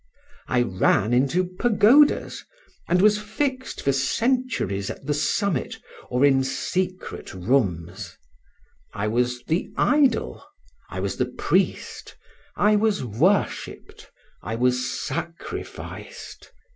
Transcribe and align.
I 0.47 0.63
ran 0.63 1.13
into 1.13 1.45
pagodas, 1.45 2.43
and 2.89 3.03
was 3.03 3.19
fixed 3.19 3.83
for 3.83 3.91
centuries 3.91 4.89
at 4.89 5.05
the 5.05 5.13
summit 5.13 5.75
or 6.09 6.25
in 6.25 6.43
secret 6.43 7.35
rooms: 7.35 8.17
I 8.95 9.07
was 9.07 9.43
the 9.43 9.69
idol; 9.77 10.43
I 10.89 11.01
was 11.01 11.17
the 11.17 11.27
priest; 11.27 12.15
I 12.57 12.77
was 12.77 13.03
worshipped; 13.05 14.09
I 14.41 14.55
was 14.55 14.89
sacrificed. 15.05 16.51